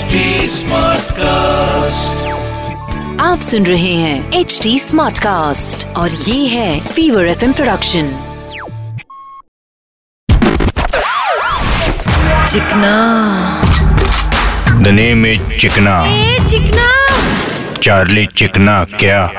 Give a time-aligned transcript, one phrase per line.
[0.00, 1.12] HD cast
[3.20, 8.36] आप सुन रहे हैं एच डी स्मार्ट कास्ट और ये है Fever FM production
[12.48, 12.94] Chikna.
[14.80, 16.06] The name is Chikna.
[16.06, 16.90] ए चिकना।
[17.82, 19.32] चार्ली चिकना क्या?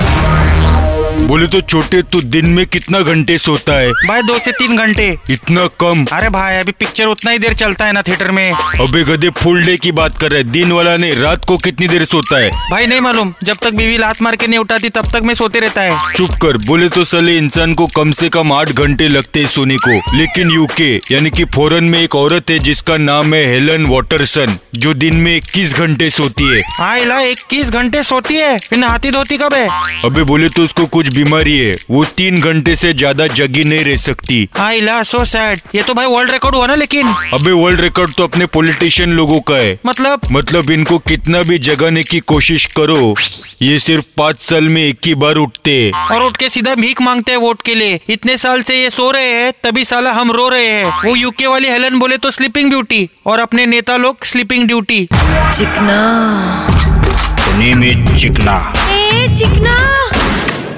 [1.32, 3.92] बोले तो छोटे तो दिन में कितना घंटे सोता है?
[4.08, 6.04] भाई दो से तीन घंटे। इतना कम?
[6.14, 9.64] अरे भाई अभी पिक्चर उतना ही देर चलता है ना थिएटर में। अबे गधे फुल
[9.66, 12.50] डे की बात कर रहे हैं। दिन वाला नहीं रात को कितनी देर सोता है?
[12.72, 15.60] भाई नहीं मालूम। जब तक बीवी लात मार के नहीं उठाती तब तक मैं सोते
[15.60, 19.40] रहता है। चुप कर बोले तो सले इंसान को कम से कम आठ घंटे लगते
[19.40, 23.46] हैं सोने को। लेकिन यूके यानी कि फॉरेन में एक औरत है जिसका नाम है
[23.46, 28.60] हेलन वाटरसन जो दिन में इक्कीस घंटे सोती है। हाँ इक्कीस घंटे सोती है?
[28.60, 29.68] फिर नहाती धोती कब है?
[30.06, 33.98] अबे बोले तो उसको कुछ बीमारी है। वो तीन घंटे से ज़्यादा जगी नहीं रह
[34.00, 37.80] सकती। हाँ ला सो सैड ये तो भाई वर्ल्ड रिकॉर्ड हुआ ना लेकिन। अबे वर्ल्ड
[37.82, 40.22] रिकॉर्ड तो अपने पॉलिटिशियन लोगों का है। मतलब?
[40.32, 43.16] मतलब इनको कितना भी जगाने की कोशिश करो
[43.62, 45.76] ये सिर्फ़ पाँच साल में एक ही बार उठते
[46.12, 49.10] और उठ के सीधा भीख मांगते हैं वोट के लिए। इतने साल से ये सो
[49.12, 52.70] रहे हैं तभी साला हम रो रहे हैं। वो यूके वाली हेलन बोले तो स्लीपिंग
[52.70, 56.00] ड्यूटी और अपने नेता लोग स्लीपिंग ड्यूटी चिकना।
[58.18, 58.58] चिकना।
[58.92, 59.76] ए चिकना।